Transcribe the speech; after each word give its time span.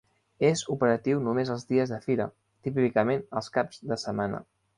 És 0.47 0.61
operatiu 0.75 1.19
només 1.27 1.51
els 1.55 1.67
dies 1.73 1.93
de 1.93 1.99
fira, 2.07 2.27
típicament 2.69 3.23
els 3.43 3.53
caps 3.59 3.85
de 3.93 4.01
setmana. 4.07 4.43